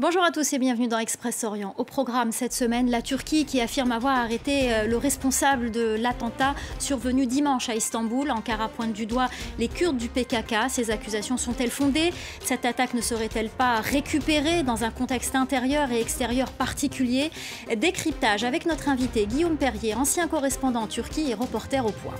Bonjour 0.00 0.24
à 0.24 0.30
tous 0.30 0.54
et 0.54 0.58
bienvenue 0.58 0.88
dans 0.88 0.98
Express 0.98 1.44
Orient. 1.44 1.74
Au 1.76 1.84
programme 1.84 2.32
cette 2.32 2.54
semaine, 2.54 2.90
la 2.90 3.02
Turquie 3.02 3.44
qui 3.44 3.60
affirme 3.60 3.92
avoir 3.92 4.16
arrêté 4.16 4.72
euh, 4.72 4.86
le 4.86 4.96
responsable 4.96 5.70
de 5.70 5.94
l'attentat 6.00 6.54
survenu 6.78 7.26
dimanche 7.26 7.68
à 7.68 7.74
Istanbul. 7.74 8.30
Ankara 8.30 8.70
pointe 8.70 8.94
du 8.94 9.04
doigt 9.04 9.28
les 9.58 9.68
Kurdes 9.68 9.98
du 9.98 10.08
PKK. 10.08 10.70
Ces 10.70 10.90
accusations 10.90 11.36
sont-elles 11.36 11.68
fondées? 11.68 12.14
Cette 12.42 12.64
attaque 12.64 12.94
ne 12.94 13.02
serait-elle 13.02 13.50
pas 13.50 13.82
récupérée 13.82 14.62
dans 14.62 14.84
un 14.84 14.90
contexte 14.90 15.36
intérieur 15.36 15.92
et 15.92 16.00
extérieur 16.00 16.50
particulier? 16.50 17.30
Décryptage 17.76 18.42
avec 18.42 18.64
notre 18.64 18.88
invité 18.88 19.26
Guillaume 19.26 19.58
Perrier, 19.58 19.94
ancien 19.94 20.28
correspondant 20.28 20.84
en 20.84 20.86
Turquie 20.86 21.30
et 21.30 21.34
reporter 21.34 21.84
au 21.84 21.92
point. 21.92 22.16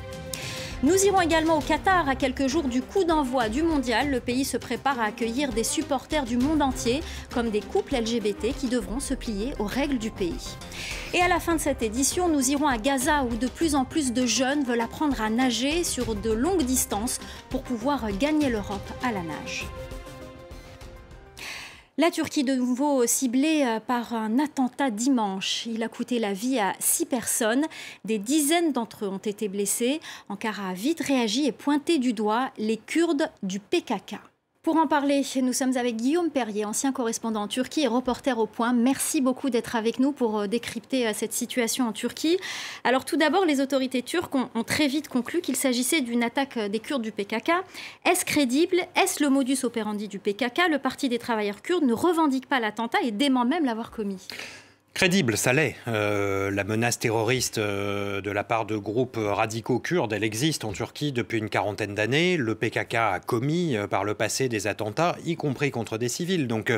Nous 0.82 1.04
irons 1.04 1.20
également 1.20 1.58
au 1.58 1.60
Qatar 1.60 2.08
à 2.08 2.16
quelques 2.16 2.46
jours 2.46 2.62
du 2.62 2.80
coup 2.80 3.04
d'envoi 3.04 3.50
du 3.50 3.62
mondial. 3.62 4.10
Le 4.10 4.18
pays 4.18 4.46
se 4.46 4.56
prépare 4.56 4.98
à 4.98 5.04
accueillir 5.04 5.52
des 5.52 5.62
supporters 5.62 6.24
du 6.24 6.38
monde 6.38 6.62
entier, 6.62 7.02
comme 7.34 7.50
des 7.50 7.60
couples 7.60 7.96
LGBT 7.96 8.56
qui 8.58 8.68
devront 8.68 8.98
se 8.98 9.12
plier 9.12 9.52
aux 9.58 9.66
règles 9.66 9.98
du 9.98 10.10
pays. 10.10 10.56
Et 11.12 11.20
à 11.20 11.28
la 11.28 11.38
fin 11.38 11.54
de 11.54 11.60
cette 11.60 11.82
édition, 11.82 12.28
nous 12.28 12.50
irons 12.50 12.66
à 12.66 12.78
Gaza 12.78 13.24
où 13.24 13.36
de 13.36 13.46
plus 13.46 13.74
en 13.74 13.84
plus 13.84 14.14
de 14.14 14.24
jeunes 14.24 14.64
veulent 14.64 14.80
apprendre 14.80 15.20
à 15.20 15.28
nager 15.28 15.84
sur 15.84 16.14
de 16.14 16.30
longues 16.30 16.64
distances 16.64 17.18
pour 17.50 17.62
pouvoir 17.62 18.10
gagner 18.12 18.48
l'Europe 18.48 18.90
à 19.02 19.12
la 19.12 19.20
nage. 19.22 19.66
La 22.00 22.10
Turquie 22.10 22.44
de 22.44 22.54
nouveau 22.54 23.06
ciblée 23.06 23.62
euh, 23.62 23.78
par 23.78 24.14
un 24.14 24.38
attentat 24.38 24.90
dimanche. 24.90 25.66
Il 25.66 25.82
a 25.82 25.88
coûté 25.88 26.18
la 26.18 26.32
vie 26.32 26.58
à 26.58 26.72
six 26.78 27.04
personnes. 27.04 27.66
Des 28.06 28.16
dizaines 28.16 28.72
d'entre 28.72 29.04
eux 29.04 29.08
ont 29.08 29.18
été 29.18 29.48
blessés. 29.48 30.00
Ankara 30.30 30.70
a 30.70 30.72
vite 30.72 31.00
réagi 31.00 31.44
et 31.44 31.52
pointé 31.52 31.98
du 31.98 32.14
doigt 32.14 32.52
les 32.56 32.78
Kurdes 32.78 33.30
du 33.42 33.60
PKK. 33.60 34.29
Pour 34.62 34.76
en 34.76 34.86
parler, 34.86 35.22
nous 35.42 35.54
sommes 35.54 35.78
avec 35.78 35.96
Guillaume 35.96 36.28
Perrier, 36.28 36.66
ancien 36.66 36.92
correspondant 36.92 37.44
en 37.44 37.48
Turquie 37.48 37.80
et 37.80 37.86
reporter 37.86 38.38
au 38.38 38.44
point. 38.44 38.74
Merci 38.74 39.22
beaucoup 39.22 39.48
d'être 39.48 39.74
avec 39.74 39.98
nous 39.98 40.12
pour 40.12 40.40
euh, 40.40 40.46
décrypter 40.48 41.08
euh, 41.08 41.12
cette 41.14 41.32
situation 41.32 41.88
en 41.88 41.92
Turquie. 41.92 42.36
Alors 42.84 43.06
tout 43.06 43.16
d'abord, 43.16 43.46
les 43.46 43.62
autorités 43.62 44.02
turques 44.02 44.34
ont, 44.34 44.48
très 44.62 44.86
vite 44.86 45.08
conclu 45.08 45.40
qu'il 45.40 45.56
s'agissait 45.56 46.02
d'une 46.02 46.22
attaque 46.22 46.58
euh, 46.58 46.68
des 46.68 46.78
Kurdes 46.78 47.00
du 47.00 47.10
PKK. 47.10 47.52
Est-ce 48.04 48.26
crédible? 48.26 48.76
Est-ce 49.02 49.24
le 49.24 49.30
modus 49.30 49.64
operandi 49.64 50.08
du 50.08 50.18
PKK 50.18 50.68
Le 50.68 50.78
Parti 50.78 51.08
des 51.08 51.18
travailleurs 51.18 51.62
kurdes 51.62 51.84
ne 51.84 51.94
revendique 51.94 52.46
pas 52.46 52.60
l'attentat 52.60 52.98
et 53.02 53.12
dément 53.12 53.46
même 53.46 53.64
l'avoir 53.64 53.90
commis. 53.90 54.28
Crédible, 54.92 55.38
ça 55.38 55.52
l'est. 55.52 55.76
Euh, 55.86 56.50
la 56.50 56.64
menace 56.64 56.98
terroriste 56.98 57.58
euh, 57.58 58.20
de 58.20 58.30
la 58.30 58.42
part 58.44 58.66
de 58.66 58.76
groupes 58.76 59.18
radicaux 59.18 59.78
kurdes, 59.78 60.12
elle 60.12 60.24
existe 60.24 60.64
en 60.64 60.72
Turquie 60.72 61.12
depuis 61.12 61.38
une 61.38 61.48
quarantaine 61.48 61.94
d'années. 61.94 62.36
Le 62.36 62.54
PKK 62.54 62.94
a 62.96 63.20
commis 63.20 63.76
euh, 63.76 63.86
par 63.86 64.04
le 64.04 64.14
passé 64.14 64.48
des 64.48 64.66
attentats, 64.66 65.16
y 65.24 65.36
compris 65.36 65.70
contre 65.70 65.96
des 65.96 66.08
civils. 66.08 66.48
Donc 66.48 66.72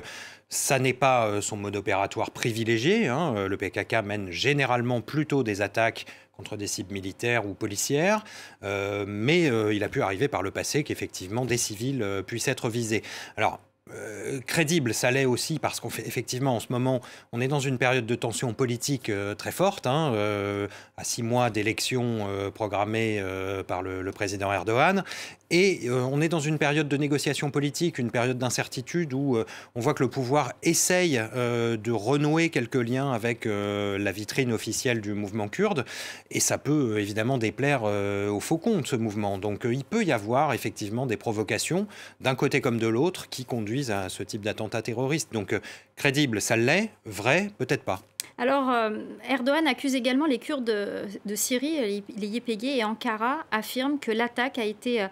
ça 0.50 0.78
n'est 0.78 0.92
pas 0.92 1.40
son 1.40 1.56
mode 1.56 1.74
opératoire 1.74 2.30
privilégié. 2.30 3.08
Hein. 3.08 3.48
Le 3.48 3.56
PKK 3.56 4.04
mène 4.04 4.30
généralement 4.30 5.00
plutôt 5.00 5.42
des 5.42 5.62
attaques 5.62 6.04
contre 6.36 6.56
des 6.56 6.66
cibles 6.66 6.92
militaires 6.92 7.46
ou 7.46 7.54
policières, 7.54 8.22
mais 8.62 9.44
il 9.74 9.82
a 9.82 9.88
pu 9.88 10.02
arriver 10.02 10.28
par 10.28 10.42
le 10.42 10.50
passé 10.50 10.84
qu'effectivement 10.84 11.46
des 11.46 11.56
civils 11.56 12.22
puissent 12.26 12.48
être 12.48 12.68
visés. 12.68 13.02
Alors, 13.38 13.60
euh, 13.90 14.40
crédible, 14.46 14.94
ça 14.94 15.10
l'est 15.10 15.24
aussi 15.24 15.58
parce 15.58 15.80
qu'on 15.80 15.90
fait 15.90 16.06
effectivement 16.06 16.54
en 16.54 16.60
ce 16.60 16.68
moment, 16.70 17.00
on 17.32 17.40
est 17.40 17.48
dans 17.48 17.58
une 17.58 17.78
période 17.78 18.06
de 18.06 18.14
tension 18.14 18.54
politique 18.54 19.08
euh, 19.08 19.34
très 19.34 19.50
forte, 19.50 19.88
hein, 19.88 20.12
euh, 20.14 20.68
à 20.96 21.02
six 21.02 21.24
mois 21.24 21.50
d'élections 21.50 22.28
programmées 22.54 23.22
par 23.66 23.82
le, 23.82 24.08
président 24.12 24.52
Erdogan, 24.52 25.02
et 25.50 25.90
on 25.90 26.20
est 26.20 26.28
dans 26.28 26.40
une 26.40 26.58
période 26.58 26.88
de 26.88 26.96
négociation 26.96 27.50
politique, 27.50 27.98
une 27.98 28.10
période 28.10 28.38
d'incertitude 28.38 29.12
où 29.12 29.38
on 29.74 29.80
voit 29.80 29.94
que 29.94 30.02
le 30.02 30.08
pouvoir 30.08 30.52
essaye 30.62 31.20
de 31.34 31.90
renouer 31.90 32.50
quelques 32.50 32.76
liens 32.76 33.12
avec 33.12 33.44
la 33.46 34.12
vitrine 34.12 34.52
officielle 34.52 35.00
du 35.00 35.14
mouvement 35.14 35.48
kurde, 35.48 35.84
et 36.30 36.40
ça 36.40 36.56
peut 36.58 37.00
évidemment 37.00 37.38
déplaire 37.38 37.82
au 37.82 38.40
faucon 38.40 38.80
de 38.80 38.86
ce 38.86 38.96
mouvement. 38.96 39.38
Donc 39.38 39.62
il 39.64 39.84
peut 39.84 40.04
y 40.04 40.12
avoir 40.12 40.52
effectivement 40.52 41.06
des 41.06 41.16
provocations 41.16 41.86
d'un 42.20 42.34
côté 42.34 42.60
comme 42.60 42.78
de 42.78 42.88
l'autre 42.88 43.28
qui 43.28 43.44
conduisent 43.44 43.71
à 43.90 44.08
ce 44.08 44.22
type 44.22 44.42
d'attentat 44.42 44.82
terroriste. 44.82 45.32
Donc 45.32 45.52
euh, 45.52 45.60
crédible, 45.96 46.40
ça 46.40 46.56
l'est, 46.56 46.90
vrai, 47.04 47.50
peut-être 47.58 47.82
pas. 47.82 48.00
Alors, 48.38 48.70
euh, 48.70 48.90
Erdogan 49.28 49.66
accuse 49.66 49.94
également 49.94 50.26
les 50.26 50.38
Kurdes 50.38 50.64
de, 50.64 51.34
Syrie, 51.34 52.02
les 52.16 52.26
YPG 52.26 52.78
et 52.78 52.84
Ankara 52.84 53.44
affirment 53.50 53.98
que 53.98 54.10
l'attaque 54.10 54.58
a 54.58 54.64
été 54.64 55.06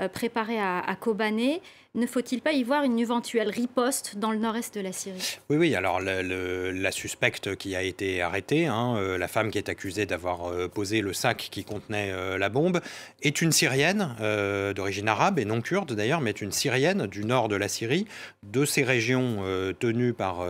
euh, 0.00 0.08
préparée 0.08 0.58
à, 0.58 0.96
Kobané 0.98 1.62
ne 1.94 2.08
faut-il 2.08 2.40
pas 2.40 2.50
y 2.50 2.64
voir 2.64 2.82
une 2.82 2.98
éventuelle 2.98 3.48
riposte 3.48 4.18
dans 4.18 4.32
le 4.32 4.38
nord-est 4.38 4.74
de 4.74 4.80
la 4.80 4.90
Syrie? 4.90 5.38
Oui, 5.48 5.56
oui. 5.56 5.76
Alors, 5.76 6.00
la 6.00 6.90
suspecte 6.90 7.54
qui 7.54 7.76
a 7.76 7.82
été 7.82 8.20
arrêtée, 8.20 8.66
hein, 8.66 8.96
euh, 8.96 9.16
la 9.16 9.28
femme 9.28 9.52
qui 9.52 9.58
est 9.58 9.68
accusée 9.68 10.04
d'avoir 10.04 10.50
euh, 10.50 10.66
posé 10.66 11.00
le 11.00 11.12
sac 11.12 11.48
qui 11.52 11.62
contenait 11.62 12.12
la 12.36 12.48
bombe, 12.48 12.80
est 13.22 13.40
une 13.40 13.52
Syrienne 13.52 14.16
d'origine 14.74 15.06
arabe 15.06 15.38
et 15.38 15.44
non 15.44 15.60
kurde 15.60 15.92
d'ailleurs, 15.92 16.20
mais 16.20 16.30
est 16.30 16.40
une 16.40 16.50
Syrienne 16.50 17.06
du 17.06 17.24
nord 17.24 17.48
de 17.48 17.54
la 17.54 17.68
Syrie, 17.68 18.06
de 18.42 18.64
ces 18.64 18.82
régions 18.82 19.44
tenues 19.78 20.12
par 20.12 20.44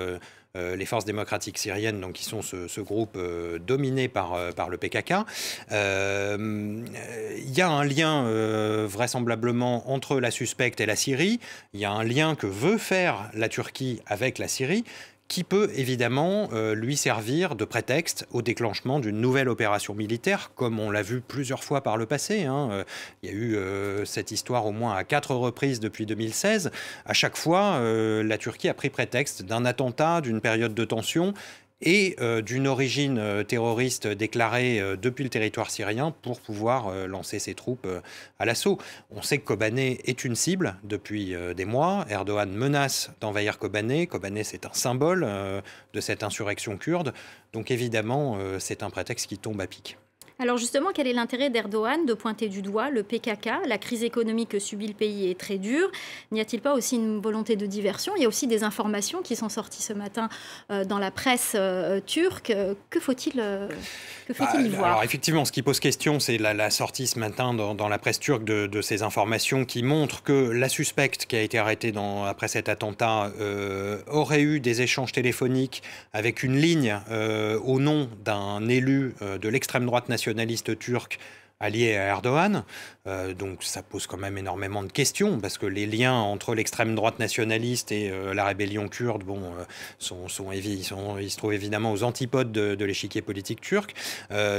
euh, 0.56 0.76
les 0.76 0.86
forces 0.86 1.04
démocratiques 1.04 1.58
syriennes, 1.58 2.00
donc 2.00 2.12
qui 2.12 2.24
sont 2.24 2.40
ce, 2.40 2.80
groupe 2.80 3.16
euh, 3.16 3.58
dominé 3.58 4.06
par, 4.06 4.34
euh, 4.34 4.52
par 4.52 4.68
le 4.68 4.76
PKK. 4.76 5.14
Il 5.72 7.50
y 7.56 7.60
a 7.60 7.68
un 7.68 7.84
lien 7.84 8.24
vraisemblablement 8.86 9.90
entre 9.90 10.20
la 10.20 10.30
suspecte 10.30 10.80
et 10.80 10.86
la 10.86 10.94
Syrie. 10.94 11.40
Il 11.72 11.80
y 11.80 11.84
a 11.84 11.90
un 11.90 12.04
lien 12.04 12.36
que 12.36 12.46
veut 12.46 12.78
faire 12.78 13.30
la 13.34 13.48
Turquie 13.48 14.00
avec 14.06 14.38
la 14.38 14.46
Syrie 14.46 14.84
qui 15.28 15.42
peut 15.42 15.70
évidemment 15.74 16.50
euh, 16.52 16.74
lui 16.74 16.96
servir 16.96 17.56
de 17.56 17.64
prétexte 17.64 18.26
au 18.30 18.42
déclenchement 18.42 19.00
d'une 19.00 19.20
nouvelle 19.20 19.48
opération 19.48 19.94
militaire, 19.94 20.50
comme 20.54 20.78
on 20.78 20.90
l'a 20.90 21.02
vu 21.02 21.20
plusieurs 21.20 21.64
fois 21.64 21.82
par 21.82 21.96
le 21.96 22.06
passé. 22.06 22.44
Hein. 22.44 22.68
Euh, 22.70 22.84
il 23.22 23.30
y 23.30 23.32
a 23.32 23.34
eu 23.34 23.56
euh, 23.56 24.04
cette 24.04 24.30
histoire 24.30 24.66
au 24.66 24.72
moins 24.72 24.94
à 24.94 25.02
quatre 25.02 25.34
reprises 25.34 25.80
depuis 25.80 26.04
2016. 26.04 26.70
À 27.06 27.14
chaque 27.14 27.36
fois, 27.36 27.80
la 27.80 28.38
Turquie 28.38 28.68
a 28.68 28.74
pris 28.74 28.90
prétexte 28.90 29.42
d'un 29.42 29.64
attentat, 29.64 30.20
d'une 30.20 30.40
période 30.40 30.74
de 30.74 30.84
tension, 30.84 31.34
et 31.80 32.16
euh, 32.20 32.42
d'une 32.42 32.66
origine 32.66 33.18
euh, 33.18 33.42
terroriste 33.42 34.06
déclarée 34.06 34.80
euh, 34.80 34.96
depuis 34.96 35.24
le 35.24 35.30
territoire 35.30 35.70
syrien 35.70 36.14
pour 36.22 36.40
pouvoir 36.40 37.06
lancer 37.06 37.38
ses 37.38 37.54
troupes 37.54 37.86
à 38.38 38.44
l'assaut. 38.44 38.78
On 39.10 39.22
sait 39.22 39.38
que 39.38 39.44
Kobané 39.44 40.00
est 40.04 40.24
une 40.24 40.34
cible 40.34 40.76
depuis 40.84 41.34
des 41.54 41.64
mois. 41.64 42.06
Erdogan 42.08 42.50
menace 42.52 43.10
d'envahir 43.20 43.58
Kobané. 43.58 44.06
Kobané, 44.06 44.44
c'est 44.44 44.66
un 44.66 44.72
symbole 44.72 45.26
de 45.92 46.00
cette 46.00 46.22
insurrection 46.22 46.76
kurde. 46.76 47.12
Donc 47.52 47.70
évidemment, 47.70 48.38
c'est 48.58 48.82
un 48.82 48.90
prétexte 48.90 49.26
qui 49.26 49.38
tombe 49.38 49.60
à 49.60 49.66
pic. 49.66 49.96
Alors 50.40 50.56
justement, 50.56 50.90
quel 50.92 51.06
est 51.06 51.12
l'intérêt 51.12 51.48
d'Erdogan 51.48 52.06
de 52.06 52.12
pointer 52.12 52.48
du 52.48 52.60
doigt 52.60 52.90
le 52.90 53.04
PKK 53.04 53.50
La 53.68 53.78
crise 53.78 54.02
économique 54.02 54.48
que 54.48 54.58
subit 54.58 54.88
le 54.88 54.94
pays 54.94 55.30
est 55.30 55.38
très 55.38 55.58
dure. 55.58 55.88
N'y 56.32 56.40
a-t-il 56.40 56.60
pas 56.60 56.74
aussi 56.74 56.96
une 56.96 57.20
volonté 57.20 57.54
de 57.54 57.66
diversion? 57.66 58.14
Il 58.16 58.22
y 58.22 58.24
a 58.24 58.28
aussi 58.28 58.48
des 58.48 58.64
informations 58.64 59.22
qui 59.22 59.36
sont 59.36 59.48
sorties 59.48 59.82
ce 59.82 59.92
matin 59.92 60.28
euh, 60.72 60.84
dans 60.84 60.98
la 60.98 61.12
presse 61.12 61.52
euh, 61.54 62.00
turque. 62.04 62.52
Que 62.90 62.98
faut-il 62.98 63.34
euh, 63.38 63.68
bah, 64.36 64.50
y 64.58 64.68
voir? 64.70 64.86
Alors 64.86 65.04
effectivement, 65.04 65.44
ce 65.44 65.52
qui 65.52 65.62
pose 65.62 65.78
question, 65.78 66.18
c'est 66.18 66.38
la, 66.38 66.70
sortie 66.70 67.06
ce 67.06 67.20
matin 67.20 67.54
dans, 67.54 67.88
la 67.88 67.98
presse 67.98 68.18
turque 68.18 68.44
de, 68.44 68.82
ces 68.82 69.04
informations 69.04 69.64
qui 69.64 69.84
montrent 69.84 70.24
que 70.24 70.50
la 70.50 70.68
suspecte 70.68 71.26
qui 71.26 71.36
a 71.36 71.42
été 71.42 71.58
arrêtée 71.58 71.92
dans, 71.92 72.24
après 72.24 72.48
cet 72.48 72.68
attentat 72.68 73.30
aurait 74.08 74.42
eu 74.42 74.58
des 74.58 74.82
échanges 74.82 75.12
téléphoniques 75.12 75.82
avec 76.12 76.42
une 76.42 76.56
ligne 76.56 76.98
au 77.64 77.78
nom 77.78 78.08
d'un 78.24 78.66
élu 78.68 79.14
de 79.20 79.48
l'extrême 79.48 79.86
droite 79.86 80.08
nationale 80.08 80.23
nationaliste 80.32 80.78
turc 80.78 81.18
allié 81.60 81.96
à 81.96 82.06
Erdogan. 82.06 82.64
Euh, 83.06 83.34
donc 83.34 83.62
ça 83.62 83.82
pose 83.82 84.06
quand 84.06 84.16
même 84.16 84.38
énormément 84.38 84.82
de 84.82 84.90
questions, 84.90 85.38
parce 85.38 85.58
que 85.58 85.66
les 85.66 85.86
liens 85.86 86.14
entre 86.14 86.54
l'extrême 86.54 86.94
droite 86.94 87.18
nationaliste 87.18 87.92
et 87.92 88.10
euh, 88.10 88.34
la 88.34 88.44
rébellion 88.44 88.88
kurde 88.88 89.22
bon, 89.24 89.38
euh, 89.38 89.64
sont, 89.98 90.26
ils, 90.52 90.84
se 90.84 91.36
trouvent 91.36 91.52
évidemment 91.52 91.92
aux 91.92 92.02
antipodes 92.02 92.52
de, 92.52 92.84
l'échiquier 92.84 93.22
politique 93.22 93.62
turc. 93.62 93.94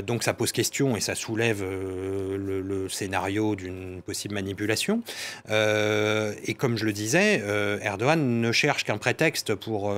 donc 0.03 0.23
ça 0.23 0.33
pose 0.33 0.51
question 0.51 0.97
et 0.97 1.00
ça 1.00 1.13
soulève 1.13 1.63
le, 1.63 2.88
scénario 2.89 3.56
d'une 3.56 4.01
possible 4.01 4.33
manipulation. 4.33 5.03
et 5.47 6.53
comme 6.57 6.77
je 6.77 6.85
le 6.85 6.94
disais, 6.94 7.44
Erdogan 7.81 8.41
ne 8.41 8.51
cherche 8.51 8.83
qu'un 8.83 8.97
prétexte 8.97 9.53
pour 9.53 9.94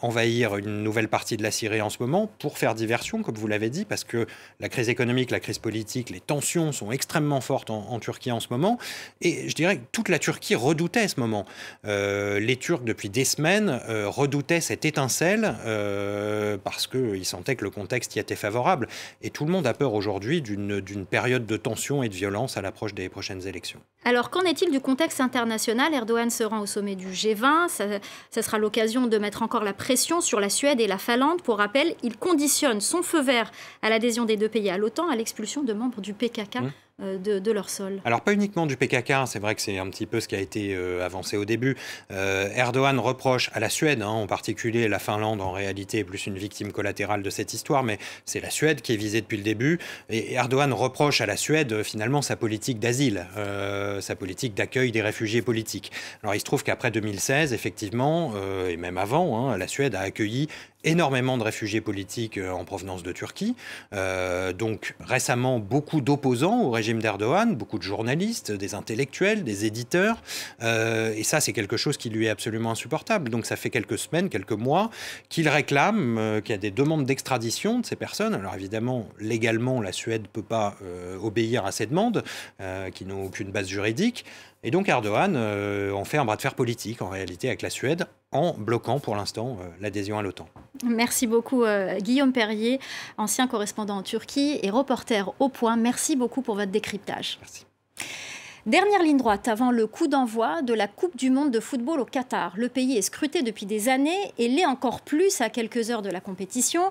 envahir 0.00 0.56
une 0.56 0.82
nouvelle 0.82 1.08
partie 1.08 1.36
de 1.36 1.42
la 1.42 1.50
Syrie 1.50 1.80
en 1.80 1.90
ce 1.90 1.98
moment 2.00 2.30
pour 2.38 2.58
faire 2.58 2.74
diversion, 2.74 3.22
comme 3.22 3.34
vous 3.34 3.46
l'avez 3.46 3.70
dit, 3.70 3.84
parce 3.84 4.04
que 4.04 4.26
la 4.60 4.68
crise 4.68 4.88
économique, 4.88 5.30
la 5.30 5.40
crise 5.40 5.58
politique, 5.58 6.10
les 6.10 6.20
tensions 6.20 6.72
sont 6.72 6.92
extrêmement 6.92 7.40
fortes 7.40 7.70
en, 7.70 7.98
Turquie 7.98 8.30
en 8.30 8.38
ce 8.38 8.48
moment. 8.50 8.78
Et 9.20 9.48
je 9.48 9.54
dirais 9.54 9.78
que 9.78 9.84
toute 9.90 10.08
la 10.08 10.18
Turquie 10.18 10.54
redoutait 10.54 11.08
ce 11.08 11.18
moment. 11.18 11.46
Euh, 11.84 12.38
les 12.38 12.56
Turcs, 12.56 12.84
depuis 12.84 13.10
des 13.10 13.24
semaines, 13.24 13.80
euh, 13.88 14.08
redoutaient 14.08 14.60
cette 14.60 14.84
étincelle 14.84 15.56
euh, 15.66 16.56
parce 16.62 16.86
qu'ils 16.86 17.24
sentaient 17.24 17.56
que 17.56 17.64
le 17.64 17.70
contexte 17.70 18.14
y 18.14 18.20
était 18.20 18.36
favorable. 18.36 18.88
Et 19.22 19.30
tout 19.30 19.44
le 19.44 19.50
monde 19.50 19.66
a 19.66 19.74
peur 19.74 19.94
aujourd'hui 19.94 20.42
d'une 20.42 21.06
période 21.06 21.44
de 21.46 21.56
tension 21.56 22.02
et 22.02 22.08
de 22.08 22.14
violence 22.14 22.56
à 22.56 22.62
l'approche 22.62 22.94
des 22.94 23.08
prochaines 23.08 23.46
élections. 23.46 23.80
Alors, 24.04 24.30
qu'en 24.30 24.42
est-il 24.42 24.70
du 24.70 24.80
contexte 24.80 25.20
international? 25.20 25.92
Erdogan 25.92 26.30
se 26.30 26.44
rend 26.44 26.60
au 26.60 26.66
sommet 26.66 26.94
du 26.94 27.08
G20. 27.08 27.68
Ça, 27.68 27.84
ça 28.30 28.42
sera 28.42 28.58
l'occasion 28.58 29.06
de 29.06 29.18
mettre 29.18 29.42
encore 29.42 29.64
la 29.64 29.72
pression 29.72 29.87
sur 29.96 30.40
la 30.40 30.50
Suède 30.50 30.80
et 30.80 30.86
la 30.86 30.98
Finlande. 30.98 31.42
Pour 31.42 31.58
rappel, 31.58 31.94
il 32.02 32.16
conditionne 32.16 32.80
son 32.80 33.02
feu 33.02 33.22
vert 33.22 33.50
à 33.82 33.88
l'adhésion 33.88 34.24
des 34.24 34.36
deux 34.36 34.48
pays 34.48 34.70
à 34.70 34.76
l'OTAN 34.76 35.08
à 35.08 35.16
l'expulsion 35.16 35.62
de 35.62 35.72
membres 35.72 36.00
du 36.00 36.12
PKK. 36.12 36.58
Euh, 37.00 37.16
de, 37.16 37.52
leur 37.52 37.70
sol. 37.70 38.00
Alors 38.04 38.22
pas 38.22 38.32
uniquement 38.32 38.66
du 38.66 38.76
PKK, 38.76 39.12
c'est 39.26 39.38
vrai 39.38 39.54
que 39.54 39.62
c'est 39.62 39.78
un 39.78 39.88
petit 39.88 40.04
peu 40.04 40.18
ce 40.18 40.26
qui 40.26 40.34
a 40.34 40.40
été 40.40 40.74
euh, 40.74 41.06
avancé 41.06 41.36
au 41.36 41.44
début. 41.44 41.76
Euh, 42.10 42.48
Erdogan 42.56 42.98
reproche 42.98 43.50
à 43.54 43.60
la 43.60 43.68
Suède, 43.68 44.02
hein, 44.02 44.08
en 44.08 44.26
particulier 44.26 44.88
la 44.88 44.98
Finlande 44.98 45.40
en 45.40 45.52
réalité 45.52 45.98
est 45.98 46.04
plus 46.04 46.26
une 46.26 46.36
victime 46.36 46.72
collatérale 46.72 47.22
de 47.22 47.30
cette 47.30 47.54
histoire, 47.54 47.84
mais 47.84 47.98
c'est 48.24 48.40
la 48.40 48.50
Suède 48.50 48.82
qui 48.82 48.94
est 48.94 48.96
visée 48.96 49.20
depuis 49.20 49.36
le 49.36 49.44
début. 49.44 49.78
Et 50.10 50.32
Erdogan 50.32 50.72
reproche 50.72 51.20
à 51.20 51.26
la 51.26 51.36
Suède 51.36 51.84
finalement 51.84 52.20
sa 52.20 52.34
politique 52.34 52.80
d'asile, 52.80 53.26
sa 54.00 54.16
politique 54.16 54.54
d'accueil 54.54 54.90
des 54.90 55.02
réfugiés 55.02 55.40
politiques. 55.40 55.92
Alors 56.24 56.34
il 56.34 56.40
se 56.40 56.44
trouve 56.44 56.64
qu'après 56.64 56.90
2016, 56.90 57.52
effectivement, 57.52 58.32
et 58.68 58.76
même 58.76 58.98
avant, 58.98 59.50
hein, 59.50 59.56
la 59.56 59.68
Suède 59.68 59.94
a 59.94 60.00
accueilli 60.00 60.48
énormément 60.84 61.38
de 61.38 61.42
réfugiés 61.42 61.80
politiques 61.80 62.38
en 62.38 62.64
provenance 62.64 63.02
de 63.02 63.12
Turquie. 63.12 63.56
donc 63.92 64.94
récemment, 65.00 65.58
beaucoup 65.58 66.00
d'opposants 66.00 66.62
au 66.62 66.70
régime 66.70 67.00
d'Erdogan, 67.00 67.54
beaucoup 67.54 67.78
de 67.78 67.82
journalistes, 67.82 68.52
des 68.52 68.74
intellectuels, 68.74 69.44
des 69.44 69.64
éditeurs. 69.64 70.22
Euh, 70.62 71.12
et 71.14 71.22
ça, 71.22 71.40
c'est 71.40 71.52
quelque 71.52 71.76
chose 71.76 71.96
qui 71.96 72.10
lui 72.10 72.26
est 72.26 72.30
absolument 72.30 72.70
insupportable. 72.70 73.30
Donc 73.30 73.46
ça 73.46 73.56
fait 73.56 73.70
quelques 73.70 73.98
semaines, 73.98 74.28
quelques 74.28 74.52
mois 74.52 74.90
qu'il 75.28 75.48
réclame 75.48 76.18
euh, 76.18 76.40
qu'il 76.40 76.50
y 76.50 76.54
a 76.54 76.58
des 76.58 76.70
demandes 76.70 77.04
d'extradition 77.04 77.80
de 77.80 77.86
ces 77.86 77.96
personnes. 77.96 78.34
Alors 78.34 78.54
évidemment, 78.54 79.08
légalement, 79.18 79.80
la 79.80 79.92
Suède 79.92 80.22
ne 80.22 80.28
peut 80.28 80.42
pas 80.42 80.76
euh, 80.82 81.18
obéir 81.18 81.64
à 81.64 81.72
ces 81.72 81.86
demandes 81.86 82.22
qui 82.92 83.04
n'ont 83.04 83.24
aucune 83.24 83.50
base 83.50 83.68
juridique. 83.68 84.24
Et 84.62 84.70
donc 84.70 84.88
Erdogan 84.88 85.36
en 85.36 86.04
fait 86.04 86.18
un 86.18 86.24
bras 86.24 86.36
de 86.36 86.42
fer 86.42 86.54
politique 86.54 87.00
en 87.02 87.08
réalité 87.08 87.48
avec 87.48 87.62
la 87.62 87.70
Suède 87.70 88.06
en 88.32 88.54
bloquant 88.54 88.98
pour 88.98 89.16
l'instant 89.16 89.58
l'adhésion 89.80 90.18
à 90.18 90.22
l'OTAN. 90.22 90.48
Merci 90.84 91.26
beaucoup 91.26 91.64
euh, 91.64 91.98
Guillaume 91.98 92.32
Perrier, 92.32 92.80
ancien 93.16 93.46
correspondant 93.46 93.96
en 93.96 94.02
Turquie 94.02 94.58
et 94.62 94.70
reporter 94.70 95.32
au 95.40 95.48
point. 95.48 95.76
Merci 95.76 96.16
beaucoup 96.16 96.42
pour 96.42 96.54
votre 96.54 96.70
décryptage. 96.70 97.38
Merci. 97.40 97.66
Dernière 98.68 99.02
ligne 99.02 99.16
droite 99.16 99.48
avant 99.48 99.70
le 99.70 99.86
coup 99.86 100.08
d'envoi 100.08 100.60
de 100.60 100.74
la 100.74 100.88
Coupe 100.88 101.16
du 101.16 101.30
Monde 101.30 101.50
de 101.50 101.58
football 101.58 102.00
au 102.00 102.04
Qatar. 102.04 102.52
Le 102.54 102.68
pays 102.68 102.98
est 102.98 103.02
scruté 103.02 103.40
depuis 103.40 103.64
des 103.64 103.88
années 103.88 104.34
et 104.36 104.46
l'est 104.46 104.66
encore 104.66 105.00
plus 105.00 105.40
à 105.40 105.48
quelques 105.48 105.88
heures 105.88 106.02
de 106.02 106.10
la 106.10 106.20
compétition. 106.20 106.82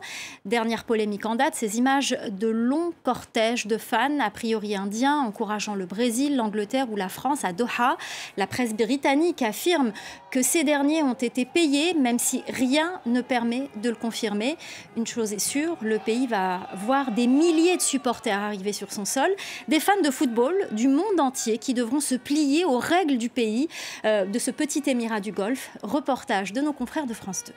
Dernière 0.43 0.85
polémique 0.85 1.27
en 1.27 1.35
date, 1.35 1.53
ces 1.53 1.77
images 1.77 2.17
de 2.31 2.47
longs 2.47 2.93
cortèges 3.03 3.67
de 3.67 3.77
fans, 3.77 4.19
a 4.19 4.31
priori 4.31 4.75
indiens, 4.75 5.19
encourageant 5.19 5.75
le 5.75 5.85
Brésil, 5.85 6.35
l'Angleterre 6.35 6.91
ou 6.91 6.95
la 6.95 7.09
France 7.09 7.45
à 7.45 7.53
Doha. 7.53 7.97
La 8.37 8.47
presse 8.47 8.73
britannique 8.73 9.43
affirme 9.43 9.93
que 10.31 10.41
ces 10.41 10.63
derniers 10.63 11.03
ont 11.03 11.13
été 11.13 11.45
payés, 11.45 11.93
même 11.93 12.17
si 12.17 12.41
rien 12.47 12.99
ne 13.05 13.21
permet 13.21 13.69
de 13.83 13.89
le 13.91 13.95
confirmer. 13.95 14.57
Une 14.95 15.05
chose 15.05 15.31
est 15.31 15.37
sûre, 15.37 15.77
le 15.81 15.99
pays 15.99 16.25
va 16.25 16.71
voir 16.73 17.11
des 17.11 17.27
milliers 17.27 17.77
de 17.77 17.83
supporters 17.83 18.39
arriver 18.39 18.73
sur 18.73 18.91
son 18.91 19.05
sol, 19.05 19.29
des 19.67 19.79
fans 19.79 20.01
de 20.03 20.09
football 20.09 20.55
du 20.71 20.87
monde 20.87 21.19
entier 21.19 21.59
qui 21.66 21.66
devront 21.73 21.99
se 21.99 22.15
plier 22.15 22.65
aux 22.65 22.79
règles 22.79 23.17
du 23.17 23.29
pays, 23.29 23.67
euh, 24.05 24.25
de 24.25 24.39
ce 24.39 24.51
petit 24.51 24.83
émirat 24.87 25.19
du 25.19 25.31
Golfe. 25.31 25.69
Reportage 25.83 26.53
de 26.53 26.61
nos 26.61 26.73
confrères 26.73 27.07
de 27.07 27.13
France 27.13 27.43
2. 27.45 27.53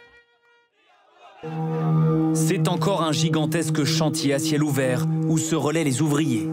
C'est 2.34 2.68
encore 2.68 3.02
un 3.02 3.12
gigantesque 3.12 3.84
chantier 3.84 4.34
à 4.34 4.38
ciel 4.38 4.62
ouvert 4.62 5.06
où 5.28 5.38
se 5.38 5.54
relaient 5.54 5.84
les 5.84 6.02
ouvriers. 6.02 6.46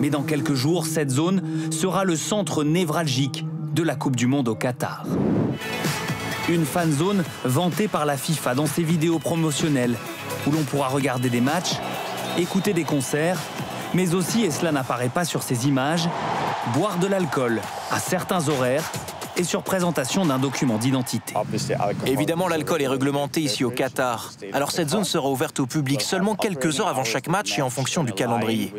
Mais 0.00 0.10
dans 0.10 0.22
quelques 0.22 0.54
jours, 0.54 0.86
cette 0.86 1.10
zone 1.10 1.42
sera 1.70 2.04
le 2.04 2.16
centre 2.16 2.62
névralgique 2.62 3.44
de 3.74 3.82
la 3.82 3.96
Coupe 3.96 4.16
du 4.16 4.26
Monde 4.26 4.48
au 4.48 4.54
Qatar. 4.54 5.04
Une 6.48 6.66
fan 6.66 6.92
zone 6.92 7.24
vantée 7.44 7.88
par 7.88 8.04
la 8.04 8.16
FIFA 8.16 8.54
dans 8.54 8.66
ses 8.66 8.82
vidéos 8.82 9.18
promotionnelles, 9.18 9.96
où 10.46 10.50
l'on 10.50 10.62
pourra 10.62 10.88
regarder 10.88 11.30
des 11.30 11.40
matchs, 11.40 11.76
écouter 12.36 12.74
des 12.74 12.84
concerts 12.84 13.38
mais 13.94 14.14
aussi, 14.14 14.44
et 14.44 14.50
cela 14.50 14.72
n'apparaît 14.72 15.08
pas 15.08 15.24
sur 15.24 15.42
ces 15.42 15.66
images, 15.66 16.08
boire 16.74 16.98
de 16.98 17.06
l'alcool 17.06 17.60
à 17.90 17.98
certains 17.98 18.48
horaires 18.48 18.90
et 19.36 19.44
sur 19.44 19.62
présentation 19.62 20.24
d'un 20.24 20.38
document 20.38 20.78
d'identité. 20.78 21.34
Évidemment, 22.06 22.48
l'alcool 22.48 22.82
est 22.82 22.88
réglementé 22.88 23.40
ici 23.40 23.64
au 23.64 23.70
Qatar. 23.70 24.32
Alors 24.52 24.70
cette 24.70 24.90
zone 24.90 25.04
sera 25.04 25.28
ouverte 25.28 25.58
au 25.60 25.66
public 25.66 26.02
seulement 26.02 26.34
quelques 26.34 26.80
heures 26.80 26.88
avant 26.88 27.04
chaque 27.04 27.28
match 27.28 27.58
et 27.58 27.62
en 27.62 27.70
fonction 27.70 28.04
du 28.04 28.12
calendrier. 28.12 28.72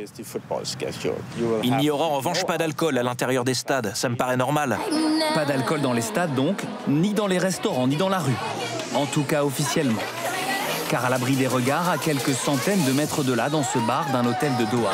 Il 1.63 1.75
n'y 1.77 1.89
aura 1.89 2.05
en 2.05 2.17
revanche 2.17 2.45
pas 2.45 2.57
d'alcool 2.57 2.97
à 2.97 3.03
l'intérieur 3.03 3.43
des 3.43 3.53
stades, 3.53 3.91
ça 3.95 4.09
me 4.09 4.15
paraît 4.15 4.37
normal. 4.37 4.77
Pas 5.33 5.45
d'alcool 5.45 5.81
dans 5.81 5.93
les 5.93 6.01
stades 6.01 6.33
donc, 6.35 6.63
ni 6.87 7.13
dans 7.13 7.27
les 7.27 7.37
restaurants, 7.37 7.87
ni 7.87 7.97
dans 7.97 8.09
la 8.09 8.19
rue. 8.19 8.37
En 8.93 9.05
tout 9.05 9.23
cas 9.23 9.43
officiellement 9.43 9.99
car 10.89 11.05
à 11.05 11.09
l'abri 11.09 11.35
des 11.35 11.47
regards, 11.47 11.89
à 11.89 11.97
quelques 11.97 12.33
centaines 12.33 12.83
de 12.85 12.91
mètres 12.91 13.23
de 13.23 13.33
là, 13.33 13.49
dans 13.49 13.63
ce 13.63 13.79
bar 13.79 14.05
d'un 14.11 14.25
hôtel 14.25 14.55
de 14.57 14.65
Doha, 14.65 14.93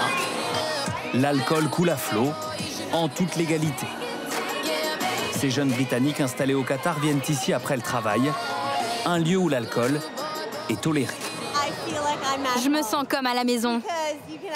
l'alcool 1.13 1.69
coule 1.69 1.89
à 1.89 1.97
flot, 1.97 2.31
en 2.93 3.07
toute 3.07 3.35
légalité. 3.35 3.87
Ces 5.31 5.49
jeunes 5.49 5.69
Britanniques 5.69 6.21
installés 6.21 6.53
au 6.53 6.63
Qatar 6.63 6.99
viennent 6.99 7.21
ici 7.27 7.53
après 7.53 7.75
le 7.75 7.81
travail, 7.81 8.31
un 9.05 9.19
lieu 9.19 9.37
où 9.37 9.49
l'alcool 9.49 9.99
est 10.69 10.79
toléré. 10.79 11.13
Je 12.63 12.69
me 12.69 12.81
sens 12.81 13.05
comme 13.09 13.25
à 13.25 13.33
la 13.33 13.43
maison. 13.43 13.81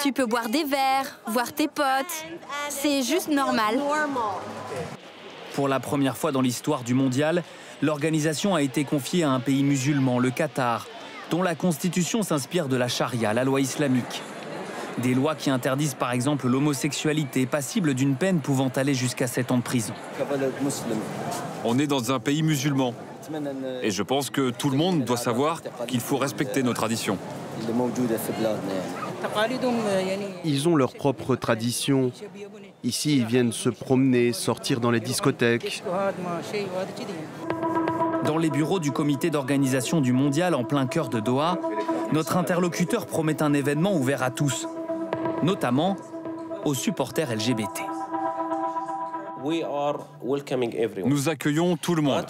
Tu 0.02 0.12
peux 0.12 0.26
boire 0.26 0.48
des 0.48 0.64
verres, 0.64 1.18
voir 1.26 1.52
tes 1.52 1.68
potes. 1.68 1.84
C'est 2.68 3.02
juste 3.02 3.28
normal. 3.28 3.78
Pour 5.54 5.68
la 5.68 5.80
première 5.80 6.16
fois 6.16 6.32
dans 6.32 6.42
l'histoire 6.42 6.82
du 6.82 6.94
mondial, 6.94 7.42
l'organisation 7.82 8.54
a 8.54 8.62
été 8.62 8.84
confiée 8.84 9.24
à 9.24 9.30
un 9.30 9.40
pays 9.40 9.64
musulman, 9.64 10.18
le 10.18 10.30
Qatar, 10.30 10.86
dont 11.30 11.42
la 11.42 11.54
constitution 11.54 12.22
s'inspire 12.22 12.68
de 12.68 12.76
la 12.76 12.88
charia, 12.88 13.32
la 13.32 13.44
loi 13.44 13.60
islamique. 13.60 14.22
Des 14.98 15.14
lois 15.14 15.34
qui 15.34 15.50
interdisent 15.50 15.94
par 15.94 16.12
exemple 16.12 16.48
l'homosexualité, 16.48 17.44
passible 17.46 17.94
d'une 17.94 18.16
peine 18.16 18.40
pouvant 18.40 18.70
aller 18.76 18.94
jusqu'à 18.94 19.26
7 19.26 19.52
ans 19.52 19.58
de 19.58 19.62
prison. 19.62 19.92
On 21.64 21.78
est 21.78 21.86
dans 21.86 22.12
un 22.12 22.18
pays 22.18 22.42
musulman. 22.42 22.94
Et 23.82 23.90
je 23.90 24.02
pense 24.02 24.30
que 24.30 24.50
tout 24.50 24.70
le 24.70 24.76
monde 24.76 25.04
doit 25.04 25.16
savoir 25.16 25.60
qu'il 25.86 26.00
faut 26.00 26.16
respecter 26.16 26.62
nos 26.62 26.72
traditions. 26.72 27.18
Ils 30.44 30.68
ont 30.68 30.76
leurs 30.76 30.94
propres 30.94 31.36
traditions. 31.36 32.12
Ici, 32.84 33.16
ils 33.16 33.26
viennent 33.26 33.52
se 33.52 33.68
promener, 33.68 34.32
sortir 34.32 34.80
dans 34.80 34.90
les 34.90 35.00
discothèques. 35.00 35.82
Dans 38.26 38.38
les 38.38 38.50
bureaux 38.50 38.80
du 38.80 38.90
comité 38.92 39.30
d'organisation 39.30 40.00
du 40.00 40.12
mondial 40.12 40.54
en 40.54 40.64
plein 40.64 40.86
cœur 40.86 41.08
de 41.08 41.20
Doha, 41.20 41.58
notre 42.12 42.36
interlocuteur 42.36 43.06
promet 43.06 43.42
un 43.42 43.52
événement 43.52 43.94
ouvert 43.94 44.22
à 44.22 44.30
tous, 44.30 44.66
notamment 45.42 45.96
aux 46.64 46.74
supporters 46.74 47.34
LGBT. 47.34 47.82
Nous 51.04 51.28
accueillons 51.28 51.76
tout 51.76 51.94
le 51.94 52.02
monde. 52.02 52.26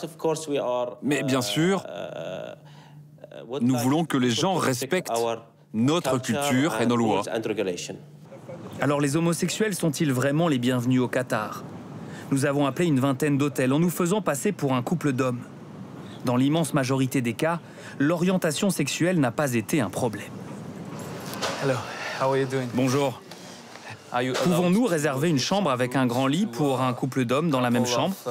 Mais 1.02 1.22
bien 1.22 1.40
sûr, 1.40 1.82
nous 3.60 3.76
voulons 3.76 4.04
que 4.04 4.18
les 4.18 4.30
gens 4.30 4.54
respectent 4.54 5.12
notre 5.72 6.18
culture 6.18 6.74
et 6.80 6.86
nos 6.86 6.96
lois. 6.96 7.22
Alors 8.80 9.00
les 9.00 9.16
homosexuels 9.16 9.74
sont-ils 9.74 10.12
vraiment 10.12 10.48
les 10.48 10.58
bienvenus 10.58 11.00
au 11.00 11.08
Qatar? 11.08 11.64
Nous 12.30 12.44
avons 12.44 12.66
appelé 12.66 12.88
une 12.88 13.00
vingtaine 13.00 13.38
d'hôtels 13.38 13.72
en 13.72 13.78
nous 13.78 13.90
faisant 13.90 14.20
passer 14.20 14.52
pour 14.52 14.74
un 14.74 14.82
couple 14.82 15.12
d'hommes. 15.12 15.40
Dans 16.26 16.36
l'immense 16.36 16.74
majorité 16.74 17.22
des 17.22 17.34
cas, 17.34 17.60
l'orientation 18.00 18.68
sexuelle 18.68 19.20
n'a 19.20 19.30
pas 19.30 19.54
été 19.54 19.80
un 19.80 19.90
problème. 19.90 20.26
Bonjour. 22.74 23.22
Pouvons-nous 24.42 24.86
réserver 24.86 25.28
une 25.28 25.38
chambre 25.38 25.70
avec 25.70 25.94
un 25.94 26.06
grand 26.06 26.26
lit 26.26 26.46
pour 26.46 26.80
un 26.80 26.92
couple 26.94 27.26
d'hommes 27.26 27.48
dans 27.48 27.60
la 27.60 27.70
même 27.70 27.86
chambre? 27.86 28.16
uh, 28.26 28.30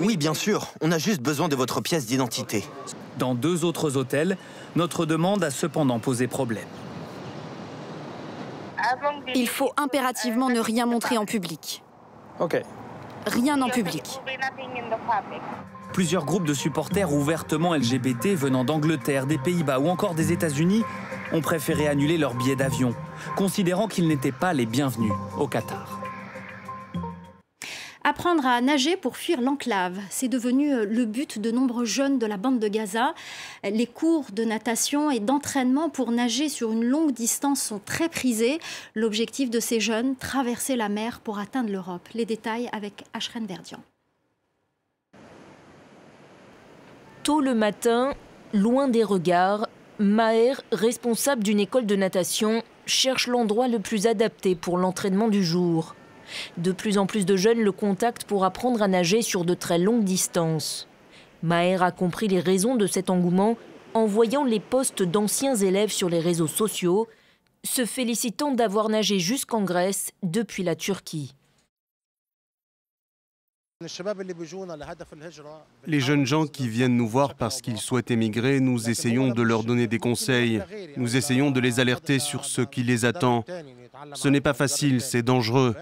Oui, 0.00 0.16
bien 0.16 0.34
sûr. 0.34 0.66
On 0.80 0.90
a 0.90 0.98
juste 0.98 1.22
besoin 1.22 1.48
de 1.48 1.54
votre 1.54 1.80
pièce 1.80 2.06
d'identité. 2.06 2.64
Dans 3.16 3.36
deux 3.36 3.64
autres 3.64 3.96
hôtels, 3.96 4.36
notre 4.74 5.06
demande 5.06 5.44
a 5.44 5.52
cependant 5.52 6.00
posé 6.00 6.26
problème. 6.26 6.66
Il 9.36 9.48
faut 9.48 9.72
impérativement 9.76 10.50
ne 10.50 10.58
rien 10.58 10.84
montrer 10.84 11.16
en 11.16 11.26
public. 11.26 11.84
Rien 13.26 13.60
en 13.60 13.68
public. 13.68 14.20
Plusieurs 15.92 16.24
groupes 16.24 16.46
de 16.46 16.54
supporters 16.54 17.12
ouvertement 17.12 17.74
LGBT 17.74 18.34
venant 18.34 18.64
d'Angleterre, 18.64 19.26
des 19.26 19.38
Pays-Bas 19.38 19.78
ou 19.78 19.88
encore 19.88 20.14
des 20.14 20.32
États-Unis 20.32 20.82
ont 21.32 21.40
préféré 21.40 21.88
annuler 21.88 22.18
leur 22.18 22.34
billets 22.34 22.56
d'avion, 22.56 22.94
considérant 23.36 23.88
qu'ils 23.88 24.08
n'étaient 24.08 24.32
pas 24.32 24.52
les 24.52 24.66
bienvenus 24.66 25.12
au 25.38 25.46
Qatar. 25.46 26.03
Apprendre 28.06 28.44
à 28.44 28.60
nager 28.60 28.98
pour 28.98 29.16
fuir 29.16 29.40
l'enclave, 29.40 29.98
c'est 30.10 30.28
devenu 30.28 30.74
euh, 30.74 30.84
le 30.84 31.06
but 31.06 31.38
de 31.38 31.50
nombreux 31.50 31.86
jeunes 31.86 32.18
de 32.18 32.26
la 32.26 32.36
bande 32.36 32.58
de 32.58 32.68
Gaza. 32.68 33.14
Les 33.62 33.86
cours 33.86 34.26
de 34.30 34.44
natation 34.44 35.10
et 35.10 35.20
d'entraînement 35.20 35.88
pour 35.88 36.10
nager 36.10 36.50
sur 36.50 36.70
une 36.70 36.84
longue 36.84 37.12
distance 37.12 37.62
sont 37.62 37.80
très 37.82 38.10
prisés. 38.10 38.58
L'objectif 38.94 39.48
de 39.48 39.58
ces 39.58 39.80
jeunes, 39.80 40.16
traverser 40.16 40.76
la 40.76 40.90
mer 40.90 41.20
pour 41.20 41.38
atteindre 41.38 41.70
l'Europe. 41.70 42.06
Les 42.12 42.26
détails 42.26 42.68
avec 42.72 43.04
Ashren 43.14 43.46
Verdian. 43.46 43.80
Tôt 47.22 47.40
le 47.40 47.54
matin, 47.54 48.12
loin 48.52 48.86
des 48.86 49.02
regards, 49.02 49.66
Maher, 49.98 50.60
responsable 50.72 51.42
d'une 51.42 51.60
école 51.60 51.86
de 51.86 51.96
natation, 51.96 52.62
cherche 52.84 53.28
l'endroit 53.28 53.66
le 53.68 53.78
plus 53.78 54.06
adapté 54.06 54.54
pour 54.54 54.76
l'entraînement 54.76 55.28
du 55.28 55.42
jour. 55.42 55.94
De 56.56 56.72
plus 56.72 56.98
en 56.98 57.06
plus 57.06 57.26
de 57.26 57.36
jeunes 57.36 57.60
le 57.60 57.72
contactent 57.72 58.24
pour 58.24 58.44
apprendre 58.44 58.82
à 58.82 58.88
nager 58.88 59.22
sur 59.22 59.44
de 59.44 59.54
très 59.54 59.78
longues 59.78 60.04
distances. 60.04 60.88
Maher 61.42 61.82
a 61.82 61.90
compris 61.90 62.28
les 62.28 62.40
raisons 62.40 62.74
de 62.74 62.86
cet 62.86 63.10
engouement 63.10 63.56
en 63.94 64.06
voyant 64.06 64.44
les 64.44 64.60
posts 64.60 65.02
d'anciens 65.02 65.54
élèves 65.54 65.92
sur 65.92 66.08
les 66.08 66.18
réseaux 66.18 66.48
sociaux, 66.48 67.06
se 67.64 67.86
félicitant 67.86 68.52
d'avoir 68.52 68.88
nagé 68.88 69.18
jusqu'en 69.20 69.62
Grèce 69.62 70.10
depuis 70.22 70.64
la 70.64 70.74
Turquie. 70.74 71.34
Les 75.86 76.00
jeunes 76.00 76.24
gens 76.24 76.46
qui 76.46 76.68
viennent 76.68 76.96
nous 76.96 77.08
voir 77.08 77.34
parce 77.34 77.60
qu'ils 77.60 77.78
souhaitent 77.78 78.10
émigrer, 78.10 78.60
nous 78.60 78.88
essayons 78.88 79.28
de 79.28 79.42
leur 79.42 79.62
donner 79.62 79.86
des 79.86 79.98
conseils, 79.98 80.62
nous 80.96 81.16
essayons 81.16 81.50
de 81.50 81.60
les 81.60 81.80
alerter 81.80 82.18
sur 82.18 82.44
ce 82.44 82.62
qui 82.62 82.82
les 82.82 83.04
attend. 83.04 83.44
Ce 84.14 84.28
n'est 84.28 84.40
pas 84.40 84.54
facile, 84.54 85.00
c'est 85.00 85.22
dangereux. 85.22 85.74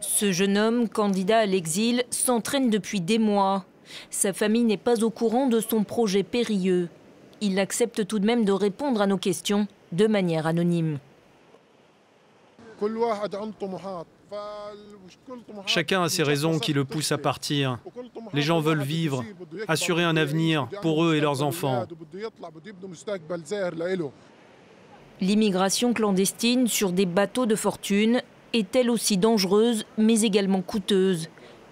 Ce 0.00 0.32
jeune 0.32 0.58
homme, 0.58 0.88
candidat 0.88 1.38
à 1.38 1.46
l'exil, 1.46 2.04
s'entraîne 2.10 2.70
depuis 2.70 3.00
des 3.00 3.18
mois. 3.18 3.64
Sa 4.10 4.32
famille 4.32 4.64
n'est 4.64 4.76
pas 4.76 5.02
au 5.02 5.10
courant 5.10 5.48
de 5.48 5.60
son 5.60 5.82
projet 5.82 6.22
périlleux. 6.22 6.88
Il 7.40 7.58
accepte 7.58 8.06
tout 8.06 8.18
de 8.18 8.26
même 8.26 8.44
de 8.44 8.52
répondre 8.52 9.00
à 9.00 9.06
nos 9.06 9.18
questions 9.18 9.66
de 9.92 10.06
manière 10.06 10.46
anonyme. 10.46 10.98
Chacun 15.66 16.02
a 16.02 16.08
ses 16.08 16.22
raisons 16.22 16.58
qui 16.58 16.72
le 16.72 16.84
poussent 16.84 17.12
à 17.12 17.18
partir. 17.18 17.78
Les 18.32 18.42
gens 18.42 18.60
veulent 18.60 18.82
vivre, 18.82 19.24
assurer 19.68 20.04
un 20.04 20.16
avenir 20.16 20.68
pour 20.82 21.04
eux 21.04 21.14
et 21.14 21.20
leurs 21.20 21.42
enfants. 21.42 21.86
L'immigration 25.20 25.92
clandestine 25.92 26.66
sur 26.66 26.92
des 26.92 27.06
bateaux 27.06 27.46
de 27.46 27.54
fortune 27.54 28.22
est 28.52 28.76
elle 28.76 28.90
aussi 28.90 29.16
dangereuse, 29.16 29.84
mais 29.96 30.22
également 30.22 30.62
coûteuse? 30.62 31.28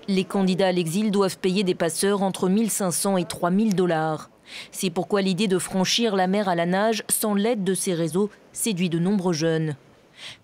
Les 0.07 0.25
candidats 0.25 0.69
à 0.69 0.73
l'exil 0.73 1.11
doivent 1.11 1.39
payer 1.39 1.65
des 1.65 1.75
passeurs 1.75 2.23
entre 2.23 2.49
1500 2.49 3.17
et 3.17 3.25
3000 3.25 3.75
dollars. 3.75 4.31
C'est 4.71 4.91
pourquoi 4.91 5.23
l'idée 5.23 5.49
de 5.49 5.59
franchir 5.59 6.15
la 6.15 6.27
mer 6.27 6.49
à 6.49 6.55
la 6.55 6.67
nage 6.67 7.05
sans 7.09 7.35
l'aide 7.35 7.65
de 7.65 7.75
ces 7.75 7.95
réseaux 7.95 8.29
séduit 8.53 8.91
de 8.91 8.99
nombreux 8.99 9.33
jeunes. 9.33 9.77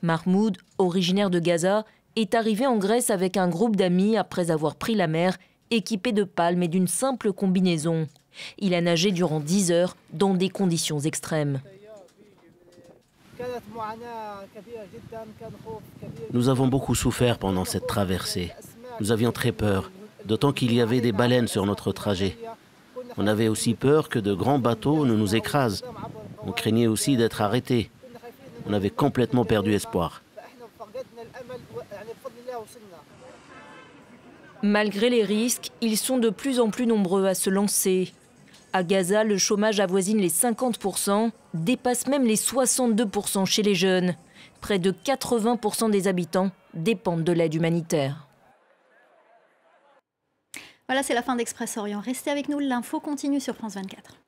Mahmoud, 0.02 0.56
originaire 0.78 1.30
de 1.30 1.38
Gaza, 1.38 1.84
est 2.20 2.34
arrivé 2.34 2.66
en 2.66 2.76
Grèce 2.76 3.10
avec 3.10 3.36
un 3.36 3.48
groupe 3.48 3.76
d'amis 3.76 4.16
après 4.16 4.50
avoir 4.50 4.76
pris 4.76 4.94
la 4.94 5.06
mer, 5.06 5.38
équipé 5.70 6.12
de 6.12 6.24
palmes 6.24 6.62
et 6.62 6.68
d'une 6.68 6.88
simple 6.88 7.32
combinaison. 7.32 8.06
Il 8.58 8.74
a 8.74 8.80
nagé 8.80 9.10
durant 9.10 9.40
10 9.40 9.72
heures 9.72 9.96
dans 10.12 10.34
des 10.34 10.50
conditions 10.50 11.00
extrêmes. 11.00 11.60
Nous 16.32 16.48
avons 16.48 16.68
beaucoup 16.68 16.94
souffert 16.94 17.38
pendant 17.38 17.64
cette 17.64 17.86
traversée. 17.86 18.52
Nous 19.00 19.12
avions 19.12 19.32
très 19.32 19.52
peur, 19.52 19.90
d'autant 20.26 20.52
qu'il 20.52 20.74
y 20.74 20.80
avait 20.80 21.00
des 21.00 21.12
baleines 21.12 21.48
sur 21.48 21.64
notre 21.64 21.92
trajet. 21.92 22.36
On 23.16 23.26
avait 23.26 23.48
aussi 23.48 23.74
peur 23.74 24.08
que 24.08 24.18
de 24.18 24.34
grands 24.34 24.58
bateaux 24.58 25.06
ne 25.06 25.14
nous 25.14 25.34
écrasent. 25.34 25.84
On 26.46 26.52
craignait 26.52 26.86
aussi 26.86 27.16
d'être 27.16 27.40
arrêtés. 27.40 27.90
On 28.66 28.74
avait 28.74 28.90
complètement 28.90 29.46
perdu 29.46 29.72
espoir. 29.72 30.22
Malgré 34.62 35.08
les 35.08 35.24
risques, 35.24 35.70
ils 35.80 35.96
sont 35.96 36.18
de 36.18 36.28
plus 36.28 36.60
en 36.60 36.68
plus 36.68 36.86
nombreux 36.86 37.24
à 37.24 37.34
se 37.34 37.48
lancer. 37.48 38.12
À 38.74 38.82
Gaza, 38.82 39.24
le 39.24 39.38
chômage 39.38 39.80
avoisine 39.80 40.18
les 40.18 40.28
50%, 40.28 41.30
dépasse 41.54 42.06
même 42.06 42.24
les 42.24 42.36
62% 42.36 43.46
chez 43.46 43.62
les 43.62 43.74
jeunes. 43.74 44.14
Près 44.60 44.78
de 44.78 44.92
80% 44.92 45.90
des 45.90 46.08
habitants 46.08 46.50
dépendent 46.74 47.24
de 47.24 47.32
l'aide 47.32 47.54
humanitaire. 47.54 48.28
Voilà, 50.86 51.02
c'est 51.02 51.14
la 51.14 51.22
fin 51.22 51.36
d'Express 51.36 51.78
Orient. 51.78 52.00
Restez 52.00 52.30
avec 52.30 52.48
nous, 52.48 52.58
l'info 52.58 53.00
continue 53.00 53.40
sur 53.40 53.54
France 53.54 53.74
24. 53.74 54.19